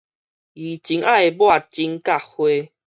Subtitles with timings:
[0.03, 0.19] 伊真愛抹指
[1.99, 2.45] 甲花